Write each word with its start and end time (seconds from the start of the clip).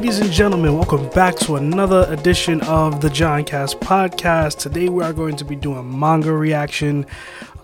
ladies 0.00 0.18
and 0.18 0.32
gentlemen, 0.32 0.74
welcome 0.76 1.10
back 1.10 1.36
to 1.36 1.56
another 1.56 2.06
edition 2.08 2.62
of 2.62 3.02
the 3.02 3.10
John 3.10 3.44
Cast 3.44 3.80
podcast. 3.80 4.58
Today 4.58 4.88
we 4.88 5.04
are 5.04 5.12
going 5.12 5.36
to 5.36 5.44
be 5.44 5.54
doing 5.54 6.00
manga 6.00 6.32
reaction. 6.32 7.04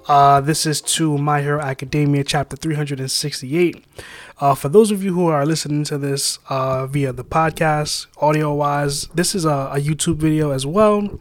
Uh, 0.07 0.43
this 0.43 0.67
is 0.67 0.83
to 0.83 1.17
My 1.17 1.41
Hero 1.41 1.63
Academia 1.63 2.23
chapter 2.25 2.55
368. 2.55 3.83
Uh, 4.39 4.55
for 4.55 4.69
those 4.69 4.91
of 4.91 5.03
you 5.03 5.15
who 5.15 5.29
are 5.29 5.47
listening 5.47 5.83
to 5.85 5.97
this 5.97 6.39
uh, 6.51 6.87
via 6.87 7.11
the 7.11 7.25
podcast, 7.25 8.07
audio 8.21 8.53
wise, 8.53 9.07
this 9.15 9.35
is 9.35 9.47
a, 9.47 9.71
a 9.73 9.81
YouTube 9.81 10.17
video 10.17 10.51
as 10.51 10.67
well. 10.67 11.19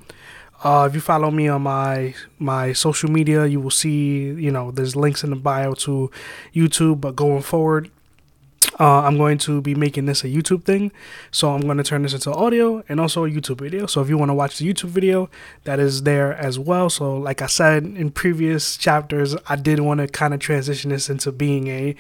Uh, 0.66 0.86
if 0.90 0.96
you 0.96 1.00
follow 1.00 1.32
me 1.32 1.48
on 1.48 1.62
my 1.62 2.14
my 2.40 2.74
social 2.74 3.10
media, 3.10 3.46
you 3.46 3.62
will 3.62 3.72
see 3.72 4.32
you 4.34 4.52
know 4.52 4.70
there's 4.70 4.98
links 4.98 5.24
in 5.24 5.30
the 5.30 5.38
bio 5.38 5.76
to 5.76 6.12
YouTube. 6.54 7.00
But 7.00 7.16
going 7.16 7.42
forward, 7.42 7.90
uh, 8.80 9.02
I'm 9.02 9.18
going 9.18 9.38
to 9.40 9.62
be 9.62 9.74
making 9.76 10.06
this 10.06 10.24
a 10.24 10.28
YouTube 10.28 10.64
thing. 10.64 10.92
So 11.32 11.52
I'm 11.52 11.62
going 11.62 11.78
to 11.78 11.84
turn 11.84 12.04
this 12.04 12.14
into 12.14 12.32
audio 12.32 12.84
and 12.90 13.00
also 13.00 13.26
a 13.26 13.30
YouTube 13.30 13.62
video. 13.62 13.86
So 13.86 14.02
if 14.02 14.10
you 14.10 14.18
want 14.18 14.30
to 14.30 14.34
watch 14.34 14.58
the 14.58 14.72
YouTube 14.72 14.90
video, 14.90 15.30
that 15.64 15.80
is 15.80 16.04
there 16.04 16.34
as 16.34 16.60
well. 16.60 16.90
So 16.90 17.18
like 17.18 17.42
I 17.42 17.48
said 17.48 17.84
in 17.84 18.12
previous 18.12 18.78
chapters, 18.78 19.36
I 19.48 19.56
did 19.56 19.80
want 19.80 20.00
to 20.02 20.08
kind 20.08 20.34
of 20.34 20.40
transition 20.40 20.92
this 20.92 21.10
into 21.10 21.32
being 21.32 21.68
a 21.68 21.96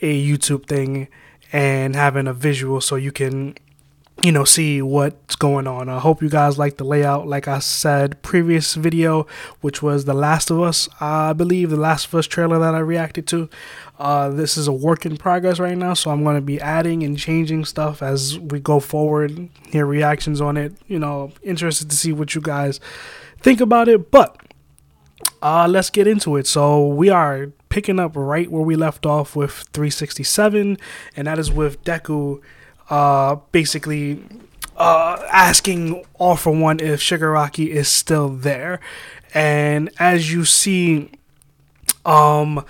a 0.00 0.26
YouTube 0.26 0.66
thing 0.66 1.06
and 1.52 1.94
having 1.94 2.26
a 2.26 2.32
visual 2.32 2.80
so 2.80 2.96
you 2.96 3.12
can 3.12 3.56
you 4.22 4.30
know 4.30 4.44
see 4.44 4.80
what's 4.80 5.34
going 5.34 5.66
on. 5.66 5.88
I 5.88 5.98
hope 5.98 6.22
you 6.22 6.28
guys 6.28 6.56
like 6.56 6.76
the 6.76 6.84
layout 6.84 7.26
like 7.26 7.48
i 7.48 7.58
said 7.58 8.22
previous 8.22 8.74
video 8.74 9.26
which 9.60 9.82
was 9.82 10.04
the 10.04 10.14
last 10.14 10.50
of 10.50 10.60
us. 10.60 10.88
I 11.00 11.32
believe 11.32 11.70
the 11.70 11.76
last 11.76 12.06
of 12.06 12.14
us 12.14 12.26
trailer 12.26 12.58
that 12.60 12.74
i 12.74 12.78
reacted 12.78 13.26
to. 13.28 13.50
Uh, 13.98 14.30
this 14.30 14.56
is 14.56 14.66
a 14.68 14.72
work 14.72 15.04
in 15.06 15.16
progress 15.16 15.60
right 15.60 15.76
now 15.76 15.94
so 15.94 16.10
i'm 16.10 16.24
going 16.24 16.34
to 16.34 16.40
be 16.40 16.60
adding 16.60 17.02
and 17.02 17.16
changing 17.16 17.64
stuff 17.64 18.02
as 18.02 18.38
we 18.38 18.58
go 18.58 18.80
forward 18.80 19.48
hear 19.68 19.86
reactions 19.86 20.40
on 20.40 20.56
it 20.56 20.72
you 20.88 20.98
know 20.98 21.30
interested 21.44 21.88
to 21.88 21.94
see 21.94 22.12
what 22.12 22.34
you 22.34 22.40
guys 22.40 22.80
think 23.38 23.60
about 23.60 23.88
it 23.88 24.10
but 24.10 24.36
uh, 25.40 25.66
let's 25.68 25.90
get 25.90 26.06
into 26.06 26.36
it. 26.36 26.46
So 26.46 26.86
we 26.86 27.08
are 27.08 27.48
picking 27.68 27.98
up 27.98 28.12
right 28.14 28.50
where 28.50 28.62
we 28.62 28.76
left 28.76 29.06
off 29.06 29.34
with 29.34 29.52
367 29.72 30.78
and 31.16 31.26
that 31.26 31.38
is 31.38 31.50
with 31.50 31.82
deku 31.84 32.40
uh, 32.92 33.36
basically 33.52 34.22
uh, 34.76 35.16
asking 35.32 36.04
All 36.18 36.36
for 36.36 36.52
One 36.52 36.78
if 36.78 37.00
Shigaraki 37.00 37.68
is 37.68 37.88
still 37.88 38.28
there. 38.28 38.80
And 39.32 39.90
as 39.98 40.30
you 40.30 40.44
see, 40.44 41.10
um, 42.04 42.62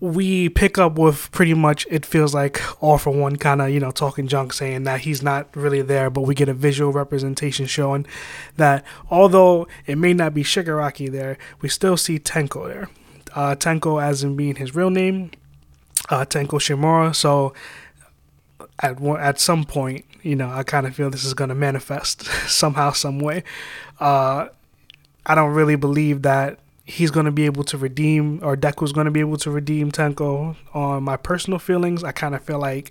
we 0.00 0.50
pick 0.50 0.76
up 0.76 0.98
with 0.98 1.30
pretty 1.32 1.54
much 1.54 1.86
it 1.90 2.04
feels 2.04 2.34
like 2.34 2.60
All 2.82 2.98
for 2.98 3.10
One 3.10 3.36
kind 3.36 3.62
of 3.62 3.70
you 3.70 3.80
know 3.80 3.90
talking 3.90 4.28
junk 4.28 4.52
saying 4.52 4.84
that 4.84 5.00
he's 5.00 5.22
not 5.22 5.56
really 5.56 5.80
there 5.80 6.10
but 6.10 6.22
we 6.22 6.34
get 6.34 6.50
a 6.50 6.52
visual 6.52 6.92
representation 6.92 7.64
showing 7.64 8.04
that 8.56 8.84
although 9.10 9.66
it 9.86 9.96
may 9.96 10.12
not 10.12 10.34
be 10.34 10.42
Shigaraki 10.42 11.10
there 11.10 11.38
we 11.62 11.70
still 11.70 11.96
see 11.96 12.18
Tenko 12.18 12.68
there 12.68 12.90
uh, 13.34 13.54
Tenko 13.54 14.02
as 14.02 14.22
in 14.22 14.36
being 14.36 14.56
his 14.56 14.74
real 14.74 14.90
name 14.90 15.30
uh, 16.10 16.26
Tenko 16.26 16.58
Shimura 16.60 17.14
so 17.14 17.54
at 18.80 19.00
at 19.02 19.40
some 19.40 19.64
point, 19.64 20.04
you 20.22 20.36
know, 20.36 20.50
I 20.50 20.62
kind 20.62 20.86
of 20.86 20.94
feel 20.94 21.10
this 21.10 21.24
is 21.24 21.34
going 21.34 21.48
to 21.48 21.54
manifest 21.54 22.22
somehow, 22.48 22.92
some 22.92 23.18
way. 23.18 23.44
Uh, 24.00 24.48
I 25.26 25.34
don't 25.34 25.54
really 25.54 25.76
believe 25.76 26.22
that 26.22 26.58
he's 26.84 27.10
going 27.10 27.26
to 27.26 27.32
be 27.32 27.46
able 27.46 27.64
to 27.64 27.78
redeem, 27.78 28.40
or 28.42 28.56
Deku's 28.56 28.92
going 28.92 29.06
to 29.06 29.10
be 29.10 29.20
able 29.20 29.38
to 29.38 29.50
redeem 29.50 29.90
Tenko. 29.90 30.56
On 30.74 31.02
my 31.02 31.16
personal 31.16 31.58
feelings, 31.58 32.04
I 32.04 32.12
kind 32.12 32.34
of 32.34 32.42
feel 32.42 32.58
like 32.58 32.90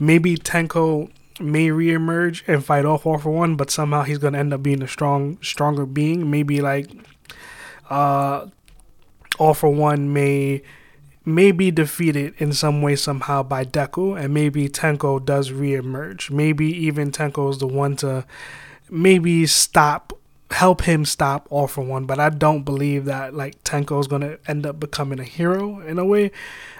maybe 0.00 0.36
Tenko 0.36 1.10
may 1.40 1.68
reemerge 1.68 2.42
and 2.48 2.64
fight 2.64 2.84
off 2.84 3.06
All 3.06 3.18
for 3.18 3.30
One, 3.30 3.54
but 3.54 3.70
somehow 3.70 4.02
he's 4.02 4.18
going 4.18 4.32
to 4.32 4.38
end 4.38 4.52
up 4.52 4.62
being 4.62 4.82
a 4.82 4.88
strong, 4.88 5.38
stronger 5.42 5.86
being. 5.86 6.30
Maybe 6.30 6.60
like 6.60 6.90
uh, 7.90 8.46
All 9.38 9.54
for 9.54 9.70
One 9.70 10.12
may 10.12 10.62
may 11.28 11.52
be 11.52 11.70
defeated 11.70 12.34
in 12.38 12.52
some 12.52 12.82
way 12.82 12.96
somehow 12.96 13.42
by 13.42 13.64
Deku, 13.64 14.18
and 14.18 14.32
maybe 14.32 14.68
Tenko 14.68 15.24
does 15.24 15.50
reemerge. 15.50 16.30
Maybe 16.30 16.66
even 16.66 17.12
Tenko 17.12 17.50
is 17.50 17.58
the 17.58 17.66
one 17.66 17.96
to 17.96 18.24
maybe 18.90 19.46
stop, 19.46 20.12
help 20.50 20.82
him 20.82 21.04
stop 21.04 21.46
All 21.50 21.68
for 21.68 21.82
One. 21.82 22.06
But 22.06 22.18
I 22.18 22.30
don't 22.30 22.62
believe 22.62 23.04
that 23.04 23.34
like 23.34 23.62
Tenko 23.62 24.00
is 24.00 24.06
gonna 24.06 24.38
end 24.46 24.66
up 24.66 24.80
becoming 24.80 25.20
a 25.20 25.24
hero 25.24 25.80
in 25.80 25.98
a 25.98 26.04
way. 26.04 26.30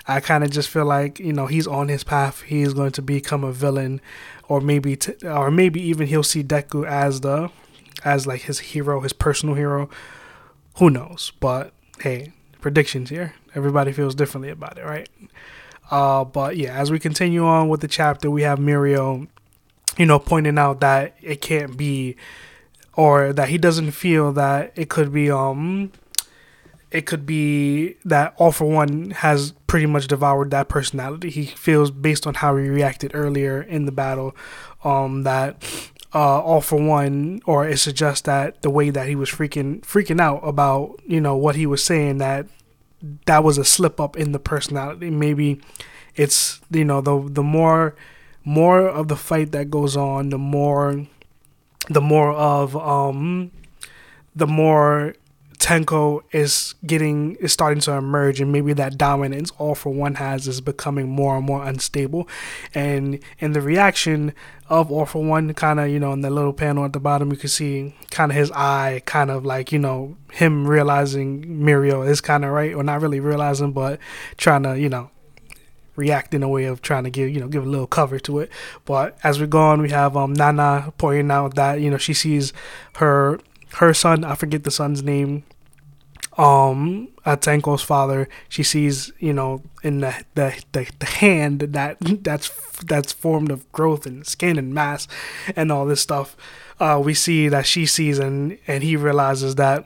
I 0.07 0.21
kind 0.21 0.43
of 0.43 0.51
just 0.51 0.71
feel 0.71 0.87
like 0.87 1.19
you 1.19 1.33
know 1.33 1.47
he's 1.47 1.67
on 1.67 1.89
his 1.89 2.03
path. 2.03 2.43
He's 2.43 2.73
going 2.73 2.93
to 2.93 3.03
become 3.03 3.45
a 3.45 3.53
villain, 3.53 4.01
or 4.49 4.61
maybe 4.61 4.97
t- 4.97 5.27
or 5.27 5.51
maybe 5.51 5.81
even 5.83 6.07
he'll 6.07 6.23
see 6.23 6.43
Deku 6.43 6.87
as 6.87 7.21
the 7.21 7.51
as 8.05 8.27
like 8.27 8.43
his 8.43 8.61
hero, 8.61 9.01
his 9.01 9.13
personal 9.13 9.55
hero. 9.55 9.91
Who 10.77 10.91
knows? 10.91 11.33
But 11.41 11.73
hey, 12.01 12.33
predictions 12.61 13.11
here. 13.11 13.35
Everybody 13.59 13.93
feels 13.93 14.15
differently 14.15 14.51
about 14.51 14.79
it, 14.79 14.85
right? 14.85 15.09
Uh, 15.91 16.25
but 16.25 16.57
yeah, 16.57 16.75
as 16.75 16.91
we 16.91 16.99
continue 16.99 17.45
on 17.45 17.69
with 17.69 17.81
the 17.81 17.89
chapter, 17.89 18.31
we 18.31 18.43
have 18.43 18.59
Mirio, 18.59 19.27
you 19.97 20.07
know, 20.07 20.19
pointing 20.19 20.59
out 20.59 20.81
that 20.81 21.17
it 21.21 21.41
can't 21.41 21.77
be, 21.77 22.17
or 22.95 23.33
that 23.33 23.49
he 23.49 23.59
doesn't 23.59 23.91
feel 23.91 24.33
that 24.33 24.73
it 24.77 24.89
could 24.89 25.13
be, 25.13 25.31
um, 25.31 25.91
it 26.91 27.05
could 27.05 27.27
be 27.27 27.97
that 28.05 28.35
All 28.39 28.53
for 28.53 28.67
One 28.67 29.11
has 29.11 29.53
pretty 29.67 29.87
much 29.87 30.07
devoured 30.07 30.53
that 30.53 30.69
personality. 30.69 31.31
He 31.31 31.47
feels 31.47 31.91
based 31.91 32.27
on 32.27 32.35
how 32.35 32.57
he 32.57 32.69
reacted 32.69 33.11
earlier 33.13 33.61
in 33.61 33.85
the 33.85 33.93
battle, 33.93 34.37
um, 34.85 35.25
that 35.25 35.63
uh, 36.15 36.41
all 36.41 36.61
for 36.61 36.77
one, 36.81 37.41
or 37.45 37.67
it 37.67 37.79
suggests 37.79 38.23
that 38.23 38.63
the 38.63 38.71
way 38.71 38.91
that 38.91 39.09
he 39.09 39.15
was 39.15 39.29
freaking 39.29 39.81
freaking 39.83 40.21
out 40.21 40.41
about 40.43 40.99
you 41.07 41.21
know 41.21 41.37
what 41.37 41.57
he 41.57 41.67
was 41.67 41.85
saying 41.85 42.19
that 42.19 42.47
that 43.27 43.45
was 43.45 43.59
a 43.59 43.65
slip 43.65 44.01
up 44.01 44.17
in 44.17 44.33
the 44.33 44.39
personality. 44.39 45.11
Maybe 45.11 45.61
it's 46.17 46.61
you 46.71 46.85
know 46.85 47.01
the 47.01 47.29
the 47.29 47.43
more 47.43 47.95
more 48.45 48.89
of 48.89 49.09
the 49.09 49.17
fight 49.17 49.53
that 49.53 49.71
goes 49.71 49.97
on, 49.97 50.31
the 50.31 50.39
more 50.39 51.07
the 51.89 52.01
more 52.01 52.33
of 52.33 52.77
um 52.77 53.51
the 54.35 54.47
more 54.47 55.15
Tenko 55.59 56.23
is 56.31 56.75
getting 56.87 57.35
is 57.37 57.53
starting 57.53 57.81
to 57.83 57.93
emerge, 57.93 58.41
and 58.41 58.53
maybe 58.53 58.73
that 58.75 58.97
dominance 58.97 59.51
All 59.59 59.75
for 59.75 59.91
One 59.91 60.15
has 60.15 60.47
is 60.47 60.61
becoming 60.61 61.09
more 61.09 61.37
and 61.37 61.45
more 61.45 61.65
unstable. 61.65 62.29
And 62.75 63.19
in 63.41 63.53
the 63.53 63.61
reaction 63.61 64.35
of 64.69 64.93
All 64.93 65.05
for 65.05 65.23
One, 65.25 65.53
kind 65.55 65.81
of 65.81 65.89
you 65.89 65.99
know 65.99 66.13
in 66.13 66.21
the 66.21 66.31
little 66.31 66.53
panel 66.53 66.85
at 66.85 66.93
the 66.93 67.01
bottom, 67.01 67.33
you 67.33 67.37
can 67.37 67.49
see 67.49 67.95
kind 68.11 68.31
of 68.31 68.37
his 68.37 68.53
eye, 68.53 69.03
kind 69.05 69.31
of 69.31 69.45
like 69.45 69.73
you 69.73 69.81
know 69.81 70.17
him 70.33 70.67
realizing 70.67 71.45
Mirio 71.45 72.09
is 72.09 72.21
kind 72.21 72.45
of 72.45 72.53
right, 72.53 72.73
or 72.73 72.85
not 72.85 73.01
really 73.01 73.21
realizing, 73.21 73.73
but 73.73 73.99
trying 74.37 74.63
to 74.63 74.79
you 74.79 74.89
know 74.89 75.11
react 75.99 76.33
in 76.33 76.45
a 76.45 76.49
way 76.49 76.65
of 76.65 76.81
trying 76.81 77.03
to 77.03 77.11
give 77.11 77.29
you 77.29 77.41
know 77.41 77.49
give 77.49 77.67
a 77.67 77.69
little 77.69 77.87
cover 77.89 78.19
to 78.21 78.39
it. 78.39 78.51
But 78.85 79.19
as 79.25 79.41
we 79.41 79.47
go 79.49 79.61
on, 79.61 79.83
we 79.83 79.91
have 79.91 80.17
um, 80.17 80.33
Nana 80.33 80.93
pointing 80.97 81.31
out 81.31 81.57
that 81.57 81.81
you 81.81 81.91
know 81.91 81.99
she 81.99 82.15
sees 82.15 82.53
her 82.97 83.41
her 83.75 83.95
son, 83.95 84.25
I 84.25 84.35
forget 84.35 84.65
the 84.65 84.71
son's 84.71 85.03
name, 85.03 85.45
um, 86.39 87.09
at 87.27 87.43
Tenko's 87.43 87.83
father, 87.83 88.29
she 88.49 88.63
sees, 88.63 89.13
you 89.19 89.33
know, 89.33 89.63
in 89.83 90.01
the, 90.01 90.25
the, 90.35 90.63
the, 90.73 90.89
the 91.01 91.07
hand 91.07 91.61
that 91.61 91.97
that's 92.23 92.49
that's 92.85 93.13
formed 93.13 93.51
of 93.51 93.71
growth 93.73 94.07
and 94.07 94.25
skin 94.25 94.57
and 94.57 94.73
mass 94.73 95.09
and 95.57 95.73
all 95.73 95.85
this 95.85 96.01
stuff. 96.01 96.37
Uh, 96.79 97.01
we 97.05 97.13
see 97.13 97.49
that 97.49 97.67
she 97.67 97.87
sees 97.87 98.21
and 98.21 98.57
and 98.69 98.85
he 98.85 98.97
realizes 98.97 99.57
that 99.57 99.85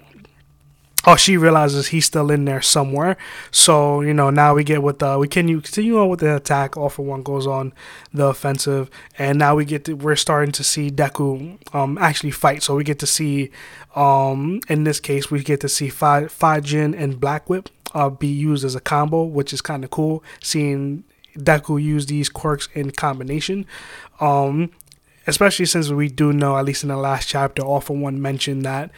oh 1.05 1.17
she 1.17 1.37
realizes 1.37 1.89
he's 1.89 2.07
still 2.07 2.31
in 2.31 2.45
there 2.45 2.63
somewhere. 2.63 3.17
So 3.51 4.01
you 4.01 4.15
know 4.15 4.31
now 4.31 4.55
we 4.55 4.65
get 4.65 4.83
with 4.83 4.99
the 5.01 5.19
we 5.19 5.29
can 5.29 5.49
you 5.49 5.61
continue 5.61 5.99
on 5.99 6.09
with 6.09 6.21
the 6.21 6.37
attack. 6.37 6.77
All 6.77 6.89
for 6.89 7.03
one 7.03 7.23
goes 7.23 7.47
on 7.47 7.73
the 8.13 8.27
offensive. 8.27 8.91
And 9.19 9.39
now 9.39 9.55
we 9.57 9.65
get 9.65 9.85
to 9.87 9.95
we're 9.95 10.17
starting 10.17 10.53
to 10.53 10.65
see 10.65 10.91
deku 10.91 11.59
um 11.75 11.99
actually 11.99 12.31
fight. 12.31 12.63
So 12.63 12.77
we 12.77 12.85
get 12.85 12.99
to 13.01 13.07
see 13.07 13.51
um 13.95 14.61
in 14.69 14.85
this 14.85 15.01
case 15.01 15.31
we 15.31 15.43
get 15.43 15.61
to 15.61 15.69
see 15.69 15.89
five 15.89 16.33
Fajin 16.33 16.97
and 16.97 17.21
black 17.21 17.49
whip 17.51 17.69
uh 17.95 18.11
be 18.11 18.29
used 18.29 18.65
as 18.65 18.75
a 18.75 18.81
combo 18.81 19.23
which 19.25 19.53
is 19.53 19.61
kind 19.61 19.85
of 19.85 19.91
cool 19.91 20.25
seeing 20.43 21.05
deku 21.37 21.83
use 21.83 22.07
these 22.07 22.29
quirks 22.29 22.69
in 22.75 22.91
combination. 22.91 23.67
Um 24.21 24.71
especially 25.27 25.67
since 25.67 25.89
we 25.89 26.09
do 26.09 26.33
know, 26.33 26.57
at 26.57 26.65
least 26.65 26.83
in 26.83 26.89
the 26.89 26.97
last 26.97 27.29
chapter, 27.29 27.63
All 27.63 27.81
for 27.81 27.97
One 27.97 28.21
mentioned 28.21 28.65
that 28.65 28.91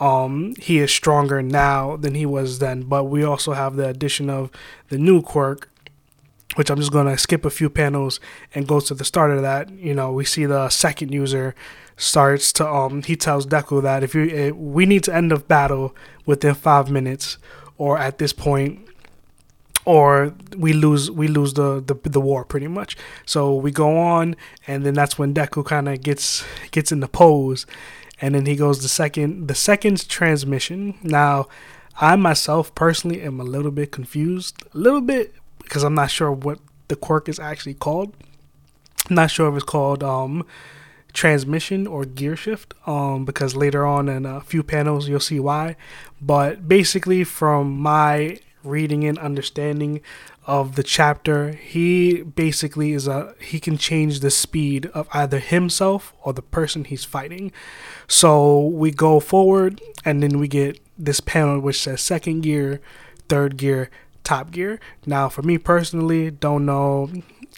um, 0.00 0.54
he 0.58 0.78
is 0.78 0.90
stronger 0.90 1.42
now 1.42 1.96
than 1.96 2.14
he 2.14 2.26
was 2.26 2.58
then. 2.58 2.82
But 2.82 3.04
we 3.04 3.24
also 3.24 3.52
have 3.52 3.76
the 3.76 3.88
addition 3.88 4.30
of 4.30 4.50
the 4.88 4.98
new 4.98 5.22
quirk, 5.22 5.68
which 6.54 6.70
I'm 6.70 6.78
just 6.78 6.92
going 6.92 7.06
to 7.06 7.18
skip 7.18 7.44
a 7.44 7.50
few 7.50 7.68
panels 7.68 8.20
and 8.54 8.66
go 8.66 8.80
to 8.80 8.94
the 8.94 9.04
start 9.04 9.30
of 9.30 9.42
that. 9.42 9.70
You 9.70 9.94
know, 9.94 10.12
we 10.12 10.24
see 10.24 10.46
the 10.46 10.68
second 10.68 11.12
user 11.12 11.54
starts 11.96 12.52
to 12.52 12.64
um 12.66 13.02
he 13.02 13.16
tells 13.16 13.44
Deku 13.44 13.82
that 13.82 14.04
if 14.04 14.14
you 14.14 14.30
eh, 14.30 14.50
we 14.50 14.86
need 14.86 15.02
to 15.02 15.12
end 15.12 15.32
the 15.32 15.36
battle 15.36 15.94
within 16.26 16.54
five 16.54 16.88
minutes, 16.88 17.38
or 17.76 17.98
at 17.98 18.18
this 18.18 18.32
point, 18.32 18.86
or 19.84 20.34
we 20.56 20.72
lose 20.72 21.10
we 21.10 21.26
lose 21.26 21.54
the, 21.54 21.82
the 21.84 21.94
the 22.08 22.20
war 22.20 22.44
pretty 22.44 22.68
much. 22.68 22.96
So 23.26 23.54
we 23.54 23.70
go 23.72 23.98
on, 23.98 24.36
and 24.66 24.84
then 24.84 24.94
that's 24.94 25.18
when 25.18 25.34
Deku 25.34 25.64
kind 25.64 25.88
of 25.88 26.00
gets 26.02 26.44
gets 26.70 26.92
in 26.92 27.00
the 27.00 27.08
pose, 27.08 27.66
and 28.20 28.34
then 28.34 28.46
he 28.46 28.56
goes 28.56 28.82
the 28.82 28.88
second 28.88 29.48
the 29.48 29.54
second 29.54 30.08
transmission. 30.08 30.98
Now, 31.02 31.48
I 32.00 32.16
myself 32.16 32.74
personally 32.74 33.22
am 33.22 33.40
a 33.40 33.44
little 33.44 33.70
bit 33.70 33.92
confused, 33.92 34.62
a 34.74 34.78
little 34.78 35.00
bit 35.00 35.34
because 35.62 35.82
I'm 35.84 35.94
not 35.94 36.10
sure 36.10 36.32
what 36.32 36.58
the 36.88 36.96
quirk 36.96 37.28
is 37.28 37.38
actually 37.38 37.74
called. 37.74 38.14
I'm 39.08 39.16
not 39.16 39.30
sure 39.30 39.48
if 39.48 39.54
it's 39.54 39.64
called 39.64 40.02
um 40.02 40.46
transmission 41.14 41.86
or 41.86 42.04
gear 42.04 42.36
shift 42.36 42.74
um 42.86 43.24
because 43.24 43.56
later 43.56 43.86
on 43.86 44.08
in 44.08 44.26
a 44.26 44.40
few 44.42 44.62
panels 44.62 45.08
you'll 45.08 45.18
see 45.18 45.40
why 45.40 45.74
but 46.20 46.68
basically 46.68 47.24
from 47.24 47.78
my 47.78 48.38
reading 48.64 49.04
and 49.04 49.18
understanding 49.18 50.00
of 50.46 50.76
the 50.76 50.82
chapter, 50.82 51.52
he 51.52 52.22
basically 52.22 52.92
is 52.92 53.06
a 53.06 53.34
he 53.40 53.60
can 53.60 53.76
change 53.76 54.20
the 54.20 54.30
speed 54.30 54.86
of 54.86 55.08
either 55.12 55.38
himself 55.38 56.14
or 56.22 56.32
the 56.32 56.42
person 56.42 56.84
he's 56.84 57.04
fighting. 57.04 57.52
So 58.06 58.60
we 58.60 58.90
go 58.90 59.20
forward 59.20 59.80
and 60.04 60.22
then 60.22 60.38
we 60.38 60.48
get 60.48 60.80
this 60.98 61.20
panel 61.20 61.60
which 61.60 61.80
says 61.80 62.00
second 62.00 62.40
gear, 62.40 62.80
third 63.28 63.56
gear, 63.56 63.90
top 64.24 64.50
gear. 64.50 64.80
Now 65.06 65.28
for 65.28 65.42
me 65.42 65.58
personally, 65.58 66.30
don't 66.30 66.64
know 66.64 67.10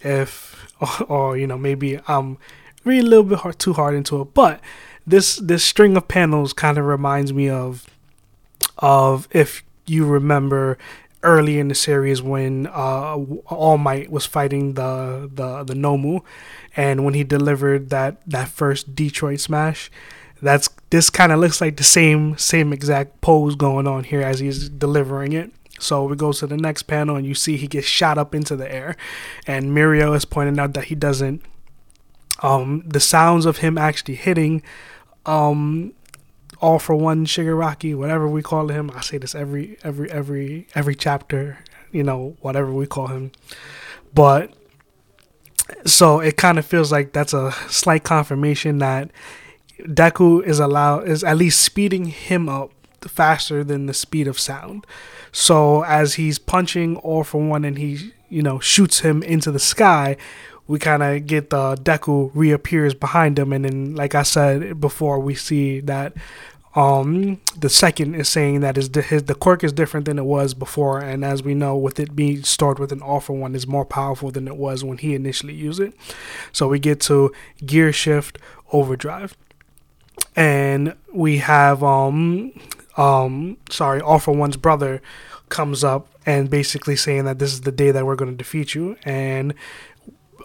if 0.02 0.74
or, 0.80 1.04
or 1.08 1.36
you 1.36 1.46
know 1.46 1.58
maybe 1.58 2.00
I'm 2.08 2.38
reading 2.84 3.06
a 3.06 3.08
little 3.08 3.24
bit 3.24 3.38
hard, 3.38 3.58
too 3.58 3.72
hard 3.72 3.94
into 3.94 4.20
it, 4.22 4.34
but 4.34 4.60
this 5.06 5.36
this 5.36 5.64
string 5.64 5.96
of 5.96 6.08
panels 6.08 6.52
kind 6.52 6.78
of 6.78 6.84
reminds 6.84 7.32
me 7.32 7.48
of 7.48 7.86
of 8.78 9.28
if 9.30 9.62
you 9.90 10.06
remember 10.06 10.78
early 11.22 11.58
in 11.58 11.68
the 11.68 11.74
series 11.74 12.22
when 12.22 12.66
uh, 12.68 13.16
All 13.46 13.76
Might 13.76 14.10
was 14.10 14.24
fighting 14.24 14.74
the, 14.74 15.30
the 15.32 15.64
the 15.64 15.74
Nomu, 15.74 16.22
and 16.76 17.04
when 17.04 17.14
he 17.14 17.24
delivered 17.24 17.90
that 17.90 18.22
that 18.26 18.48
first 18.48 18.94
Detroit 18.94 19.40
Smash, 19.40 19.90
that's 20.40 20.68
this 20.90 21.10
kind 21.10 21.32
of 21.32 21.40
looks 21.40 21.60
like 21.60 21.76
the 21.76 21.84
same 21.84 22.38
same 22.38 22.72
exact 22.72 23.20
pose 23.20 23.54
going 23.54 23.86
on 23.86 24.04
here 24.04 24.22
as 24.22 24.40
he's 24.40 24.68
delivering 24.68 25.32
it. 25.32 25.52
So 25.78 26.04
we 26.04 26.16
go 26.16 26.32
to 26.32 26.46
the 26.46 26.56
next 26.58 26.82
panel 26.84 27.16
and 27.16 27.26
you 27.26 27.34
see 27.34 27.56
he 27.56 27.66
gets 27.66 27.86
shot 27.86 28.18
up 28.18 28.34
into 28.34 28.56
the 28.56 28.72
air, 28.72 28.96
and 29.46 29.76
Mirio 29.76 30.14
is 30.16 30.24
pointing 30.24 30.58
out 30.58 30.74
that 30.74 30.84
he 30.84 30.94
doesn't. 30.94 31.42
Um, 32.42 32.82
the 32.86 33.00
sounds 33.00 33.44
of 33.44 33.58
him 33.58 33.76
actually 33.76 34.14
hitting 34.14 34.62
um, 35.26 35.92
all 36.60 36.78
for 36.78 36.94
one 36.94 37.26
Shigaraki, 37.26 37.96
whatever 37.96 38.28
we 38.28 38.42
call 38.42 38.68
him. 38.68 38.90
I 38.94 39.00
say 39.00 39.18
this 39.18 39.34
every 39.34 39.78
every 39.82 40.10
every 40.10 40.68
every 40.74 40.94
chapter, 40.94 41.58
you 41.90 42.02
know, 42.02 42.36
whatever 42.40 42.72
we 42.72 42.86
call 42.86 43.08
him. 43.08 43.32
But 44.14 44.52
so 45.86 46.20
it 46.20 46.36
kind 46.36 46.58
of 46.58 46.66
feels 46.66 46.92
like 46.92 47.12
that's 47.12 47.32
a 47.32 47.52
slight 47.68 48.04
confirmation 48.04 48.78
that 48.78 49.10
Deku 49.80 50.44
is 50.44 50.58
allowed 50.58 51.08
is 51.08 51.24
at 51.24 51.36
least 51.36 51.60
speeding 51.60 52.06
him 52.06 52.48
up 52.48 52.72
faster 53.02 53.64
than 53.64 53.86
the 53.86 53.94
speed 53.94 54.28
of 54.28 54.38
sound. 54.38 54.86
So 55.32 55.84
as 55.84 56.14
he's 56.14 56.38
punching 56.38 56.96
all 56.96 57.24
for 57.24 57.40
one 57.40 57.64
and 57.64 57.78
he, 57.78 58.12
you 58.28 58.42
know, 58.42 58.58
shoots 58.58 59.00
him 59.00 59.22
into 59.22 59.50
the 59.50 59.58
sky, 59.58 60.16
we 60.70 60.78
kind 60.78 61.02
of 61.02 61.26
get 61.26 61.50
the 61.50 61.74
Deku 61.74 62.30
reappears 62.32 62.94
behind 62.94 63.36
him, 63.36 63.52
and 63.52 63.64
then, 63.64 63.96
like 63.96 64.14
I 64.14 64.22
said 64.22 64.80
before, 64.80 65.18
we 65.18 65.34
see 65.34 65.80
that 65.80 66.12
um, 66.76 67.40
the 67.58 67.68
second 67.68 68.14
is 68.14 68.28
saying 68.28 68.60
that 68.60 68.76
his, 68.76 68.88
his 68.94 69.24
the 69.24 69.34
quirk 69.34 69.64
is 69.64 69.72
different 69.72 70.06
than 70.06 70.16
it 70.16 70.24
was 70.24 70.54
before, 70.54 71.00
and 71.00 71.24
as 71.24 71.42
we 71.42 71.54
know, 71.54 71.76
with 71.76 71.98
it 71.98 72.14
being 72.14 72.44
stored 72.44 72.78
with 72.78 72.92
an 72.92 73.02
All 73.02 73.18
for 73.18 73.32
One, 73.32 73.56
is 73.56 73.66
more 73.66 73.84
powerful 73.84 74.30
than 74.30 74.46
it 74.46 74.56
was 74.56 74.84
when 74.84 74.98
he 74.98 75.16
initially 75.16 75.54
used 75.54 75.80
it. 75.80 75.92
So 76.52 76.68
we 76.68 76.78
get 76.78 77.00
to 77.00 77.32
gear 77.66 77.92
shift 77.92 78.38
overdrive, 78.70 79.36
and 80.36 80.94
we 81.12 81.38
have 81.38 81.82
um 81.82 82.52
um 82.96 83.56
sorry, 83.70 84.00
All 84.00 84.20
for 84.20 84.36
One's 84.36 84.56
brother 84.56 85.02
comes 85.48 85.82
up 85.82 86.06
and 86.24 86.48
basically 86.48 86.94
saying 86.94 87.24
that 87.24 87.40
this 87.40 87.52
is 87.52 87.62
the 87.62 87.72
day 87.72 87.90
that 87.90 88.06
we're 88.06 88.14
going 88.14 88.30
to 88.30 88.36
defeat 88.36 88.72
you, 88.72 88.96
and 89.02 89.52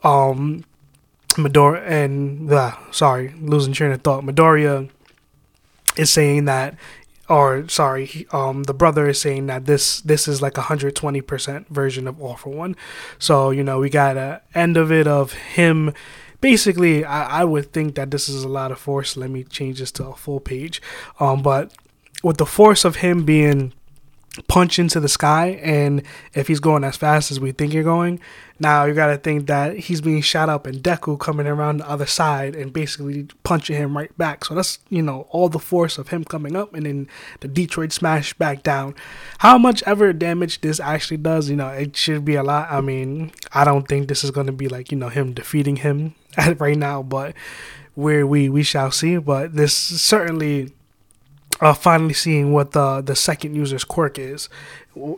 um 0.03 0.63
Midoriya 1.35 1.85
and 1.87 2.51
uh, 2.51 2.75
sorry, 2.91 3.33
losing 3.39 3.73
train 3.73 3.91
of 3.91 4.01
thought, 4.01 4.23
Midoriya 4.23 4.89
is 5.97 6.11
saying 6.11 6.45
that 6.45 6.75
or 7.27 7.67
sorry, 7.69 8.27
um, 8.31 8.63
the 8.63 8.73
brother 8.73 9.07
is 9.07 9.19
saying 9.19 9.47
that 9.47 9.65
this 9.65 10.01
this 10.01 10.27
is 10.27 10.41
like 10.41 10.57
a 10.57 10.61
hundred 10.61 10.95
twenty 10.95 11.21
percent 11.21 11.67
version 11.69 12.07
of 12.07 12.21
All 12.21 12.35
for 12.35 12.51
One. 12.51 12.75
So 13.17 13.49
you 13.49 13.63
know 13.63 13.79
we 13.79 13.89
got 13.89 14.17
a 14.17 14.41
end 14.53 14.77
of 14.77 14.91
it 14.91 15.07
of 15.07 15.33
him. 15.33 15.93
Basically, 16.41 17.03
I, 17.03 17.41
I 17.41 17.43
would 17.43 17.73
think 17.73 17.95
that 17.95 18.11
this 18.11 18.29
is 18.29 18.43
a 18.43 18.47
lot 18.47 18.71
of 18.71 18.77
force. 18.77 19.17
Let 19.17 19.31
me 19.31 19.43
change 19.43 19.79
this 19.79 19.91
to 19.93 20.07
a 20.07 20.15
full 20.15 20.39
page. 20.39 20.81
Um, 21.19 21.41
but 21.41 21.73
with 22.23 22.37
the 22.37 22.45
force 22.45 22.85
of 22.85 22.97
him 22.97 23.25
being 23.25 23.73
punch 24.47 24.79
into 24.79 24.99
the 24.99 25.07
sky 25.07 25.59
and 25.61 26.03
if 26.33 26.47
he's 26.47 26.59
going 26.59 26.83
as 26.83 26.97
fast 26.97 27.31
as 27.31 27.39
we 27.39 27.51
think 27.51 27.73
you're 27.73 27.83
going 27.83 28.19
now 28.59 28.85
you 28.85 28.93
got 28.93 29.07
to 29.07 29.17
think 29.17 29.47
that 29.47 29.77
he's 29.77 30.01
being 30.01 30.21
shot 30.21 30.49
up 30.49 30.65
and 30.65 30.81
deku 30.81 31.19
coming 31.19 31.45
around 31.45 31.77
the 31.77 31.89
other 31.89 32.05
side 32.05 32.55
and 32.55 32.71
basically 32.71 33.27
punching 33.43 33.75
him 33.75 33.97
right 33.97 34.17
back. 34.17 34.45
So 34.45 34.55
that's 34.55 34.79
you 34.89 35.01
know 35.01 35.27
all 35.29 35.49
the 35.49 35.59
force 35.59 35.97
of 35.97 36.07
him 36.09 36.23
coming 36.23 36.55
up 36.55 36.73
and 36.73 36.85
then 36.85 37.09
the 37.41 37.49
detroit 37.49 37.91
smash 37.91 38.33
back 38.33 38.63
down. 38.63 38.95
How 39.39 39.57
much 39.57 39.83
ever 39.83 40.13
damage 40.13 40.61
this 40.61 40.79
actually 40.79 41.17
does 41.17 41.49
you 41.49 41.57
know 41.57 41.67
it 41.67 41.97
should 41.97 42.23
be 42.23 42.35
a 42.35 42.43
lot. 42.43 42.71
I 42.71 42.81
mean 42.81 43.31
i 43.51 43.63
don't 43.63 43.87
think 43.87 44.07
this 44.07 44.23
is 44.23 44.31
going 44.31 44.47
to 44.47 44.53
be 44.53 44.69
like 44.69 44.91
you 44.91 44.97
know 44.97 45.09
him 45.09 45.33
defeating 45.33 45.77
him 45.77 46.15
right 46.57 46.77
now 46.77 47.03
but 47.03 47.35
where 47.95 48.27
we 48.27 48.47
we 48.47 48.63
shall 48.63 48.91
see. 48.91 49.17
But 49.17 49.55
this 49.55 49.73
certainly 49.73 50.73
uh, 51.61 51.73
finally 51.73 52.13
seeing 52.13 52.51
what 52.51 52.71
the 52.71 53.01
the 53.01 53.15
second 53.15 53.55
user's 53.55 53.83
quirk 53.83 54.19
is 54.19 54.49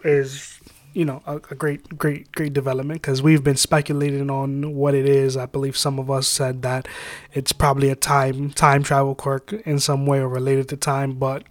is 0.04 0.60
you 0.94 1.06
know 1.06 1.22
a, 1.26 1.36
a 1.36 1.56
great 1.56 1.98
great 1.98 2.32
great 2.32 2.54
development 2.54 3.02
because 3.02 3.22
we've 3.22 3.44
been 3.44 3.58
speculating 3.58 4.30
on 4.30 4.76
what 4.76 4.96
it 4.96 5.08
is. 5.08 5.38
I 5.38 5.46
believe 5.46 5.78
some 5.78 6.00
of 6.00 6.10
us 6.10 6.28
said 6.28 6.62
that 6.64 6.88
it's 7.34 7.52
probably 7.52 7.90
a 7.90 7.96
time 7.96 8.52
time 8.52 8.84
travel 8.84 9.16
quirk 9.16 9.54
in 9.54 9.80
some 9.80 10.06
way 10.06 10.20
or 10.20 10.28
related 10.28 10.70
to 10.70 10.78
time 10.78 11.14
but 11.14 11.44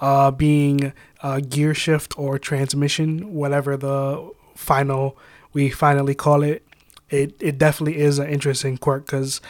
uh, 0.00 0.30
being 0.30 0.92
a 1.22 1.40
gear 1.40 1.74
shift 1.74 2.18
or 2.18 2.38
transmission 2.38 3.34
whatever 3.34 3.76
the 3.76 4.30
final 4.54 5.16
we 5.52 5.70
finally 5.70 6.14
call 6.14 6.42
it 6.42 6.64
it, 7.10 7.34
it 7.40 7.58
definitely 7.58 7.98
is 7.98 8.18
an 8.18 8.28
interesting 8.28 8.76
quirk 8.76 9.06
because 9.06 9.40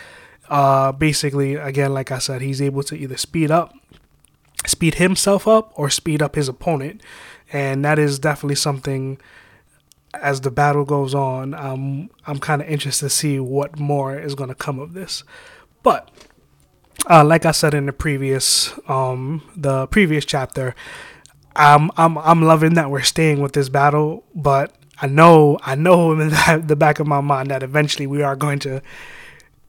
uh, 0.49 0.93
basically 0.93 1.55
again 1.55 1.93
like 1.93 2.11
i 2.11 2.19
said 2.19 2.41
he's 2.41 2.63
able 2.63 2.83
to 2.83 2.97
either 2.97 3.17
speed 3.17 3.51
up 3.51 3.75
speed 4.79 4.95
himself 4.95 5.49
up 5.49 5.73
or 5.75 5.91
speed 5.91 6.23
up 6.23 6.37
his 6.37 6.49
opponent. 6.49 7.03
And 7.53 7.85
that 7.85 7.99
is 7.99 8.21
definitely 8.21 8.55
something 8.55 9.19
as 10.15 10.41
the 10.41 10.51
battle 10.51 10.85
goes 10.85 11.15
on, 11.15 11.55
um, 11.55 12.11
I'm 12.27 12.39
kind 12.39 12.63
of 12.63 12.69
interested 12.69 13.07
to 13.07 13.11
see 13.11 13.41
what 13.41 13.79
more 13.79 14.19
is 14.19 14.35
going 14.35 14.49
to 14.49 14.55
come 14.55 14.79
of 14.79 14.95
this. 14.95 15.25
But 15.83 16.11
uh, 17.11 17.25
like 17.25 17.45
I 17.45 17.51
said 17.51 17.75
in 17.75 17.87
the 17.87 17.93
previous 17.93 18.73
um, 18.89 19.43
the 19.57 19.87
previous 19.89 20.25
chapter, 20.25 20.75
I'm 21.57 21.91
I'm 21.97 22.17
I'm 22.19 22.43
loving 22.43 22.75
that 22.75 22.91
we're 22.91 23.03
staying 23.03 23.41
with 23.41 23.53
this 23.53 23.69
battle, 23.69 24.25
but 24.35 24.75
I 25.03 25.09
know 25.09 25.59
I 25.63 25.75
know 25.75 26.13
in 26.21 26.31
the, 26.31 26.63
the 26.65 26.77
back 26.77 27.01
of 27.01 27.07
my 27.07 27.21
mind 27.21 27.51
that 27.51 27.63
eventually 27.63 28.07
we 28.07 28.23
are 28.23 28.37
going 28.37 28.61
to 28.61 28.81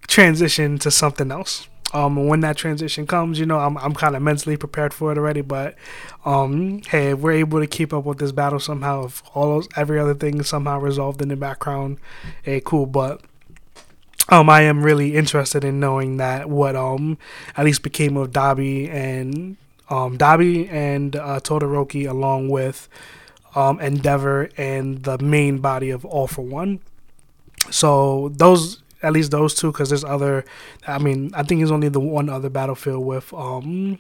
transition 0.07 0.77
to 0.79 0.91
something 0.91 1.31
else. 1.31 1.67
Um, 1.91 2.27
when 2.27 2.41
that 2.41 2.55
transition 2.55 3.07
comes, 3.07 3.39
you 3.39 3.45
know, 3.47 3.57
I'm 3.57 3.77
I'm 3.77 3.93
kind 3.93 4.15
of 4.15 4.21
mentally 4.21 4.57
prepared 4.57 4.93
for 4.93 5.11
it 5.11 5.17
already. 5.17 5.41
But 5.41 5.75
um, 6.23 6.81
hey, 6.87 7.11
if 7.11 7.19
we're 7.19 7.31
able 7.33 7.59
to 7.59 7.67
keep 7.67 7.93
up 7.93 8.05
with 8.05 8.19
this 8.19 8.31
battle 8.31 8.59
somehow, 8.59 9.05
if 9.05 9.23
all 9.33 9.49
those 9.55 9.67
every 9.75 9.99
other 9.99 10.13
thing 10.13 10.39
is 10.39 10.47
somehow 10.47 10.79
resolved 10.79 11.21
in 11.21 11.29
the 11.29 11.35
background, 11.35 11.97
hey, 12.43 12.61
cool. 12.63 12.85
But 12.85 13.21
um, 14.29 14.49
I 14.49 14.61
am 14.61 14.83
really 14.83 15.15
interested 15.15 15.63
in 15.63 15.79
knowing 15.79 16.17
that 16.17 16.49
what 16.49 16.75
um 16.75 17.17
at 17.57 17.65
least 17.65 17.81
became 17.81 18.17
of 18.17 18.31
Dabi 18.31 18.89
and 18.89 19.57
um 19.89 20.17
Dabi 20.17 20.71
and 20.71 21.15
uh, 21.15 21.39
Todoroki 21.39 22.07
along 22.07 22.49
with 22.49 22.87
um 23.55 23.79
Endeavor 23.79 24.49
and 24.57 25.03
the 25.03 25.17
main 25.17 25.57
body 25.57 25.89
of 25.89 26.05
All 26.05 26.27
for 26.27 26.43
One. 26.43 26.79
So 27.71 28.29
those 28.35 28.83
at 29.01 29.13
least 29.13 29.31
those 29.31 29.53
two 29.53 29.71
because 29.71 29.89
there's 29.89 30.03
other 30.03 30.43
i 30.87 30.97
mean 30.97 31.31
i 31.33 31.43
think 31.43 31.59
there's 31.59 31.71
only 31.71 31.89
the 31.89 31.99
one 31.99 32.29
other 32.29 32.49
battlefield 32.49 33.05
with 33.05 33.33
um 33.33 33.99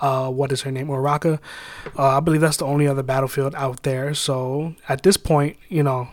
uh 0.00 0.30
what 0.30 0.52
is 0.52 0.62
her 0.62 0.70
name 0.70 0.88
Uraka 0.88 1.38
uh, 1.98 2.16
i 2.16 2.20
believe 2.20 2.40
that's 2.40 2.58
the 2.58 2.66
only 2.66 2.86
other 2.86 3.02
battlefield 3.02 3.54
out 3.54 3.82
there 3.82 4.14
so 4.14 4.74
at 4.88 5.02
this 5.02 5.16
point 5.16 5.56
you 5.68 5.82
know 5.82 6.08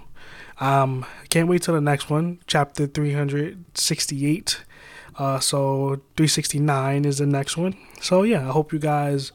um 0.60 1.06
can't 1.30 1.48
wait 1.48 1.62
till 1.62 1.74
the 1.76 1.82
next 1.82 2.10
one 2.10 2.40
chapter 2.48 2.88
368 2.88 4.64
uh 5.18 5.40
so 5.40 6.02
369 6.18 7.06
is 7.06 7.20
the 7.20 7.26
next 7.26 7.58
one 7.58 7.76
so 8.02 8.24
yeah 8.24 8.48
i 8.48 8.52
hope 8.52 8.74
you 8.74 8.80
guys 8.80 9.32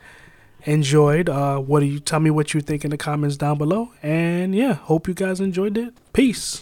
enjoyed. 0.64 1.28
Uh, 1.28 1.58
what 1.58 1.80
do 1.80 1.86
you 1.86 2.00
tell 2.00 2.20
me 2.20 2.30
what 2.30 2.54
you 2.54 2.60
think 2.60 2.84
in 2.84 2.90
the 2.90 2.96
comments 2.96 3.36
down 3.36 3.58
below? 3.58 3.92
And 4.02 4.54
yeah, 4.54 4.74
hope 4.74 5.08
you 5.08 5.14
guys 5.14 5.40
enjoyed 5.40 5.76
it. 5.78 5.94
Peace. 6.12 6.58